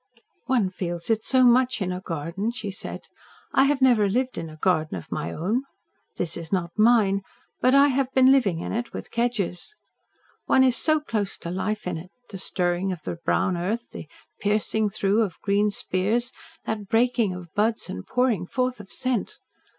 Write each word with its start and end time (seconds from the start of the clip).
"One 0.47 0.71
feels 0.71 1.11
it 1.11 1.23
so 1.23 1.43
much 1.43 1.79
in 1.79 1.91
a 1.91 2.01
garden," 2.01 2.49
she 2.49 2.71
said. 2.71 3.01
"I 3.53 3.65
have 3.65 3.83
never 3.83 4.09
lived 4.09 4.39
in 4.39 4.49
a 4.49 4.57
garden 4.57 4.97
of 4.97 5.11
my 5.11 5.31
own. 5.31 5.61
This 6.15 6.35
is 6.35 6.51
not 6.51 6.71
mine, 6.75 7.21
but 7.59 7.75
I 7.75 7.89
have 7.89 8.11
been 8.15 8.31
living 8.31 8.61
in 8.61 8.71
it 8.73 8.93
with 8.93 9.11
Kedgers. 9.11 9.75
One 10.47 10.63
is 10.63 10.75
so 10.75 10.99
close 11.01 11.37
to 11.37 11.51
Life 11.51 11.85
in 11.85 11.97
it 11.99 12.09
the 12.29 12.39
stirring 12.39 12.89
in 12.89 12.97
the 13.03 13.19
brown 13.23 13.55
earth, 13.55 13.91
the 13.91 14.09
piercing 14.39 14.89
through 14.89 15.21
of 15.21 15.39
green 15.41 15.69
spears, 15.69 16.31
that 16.65 16.89
breaking 16.89 17.33
of 17.35 17.53
buds 17.53 17.87
and 17.87 18.03
pouring 18.03 18.47
forth 18.47 18.79
of 18.79 18.91
scent! 18.91 19.37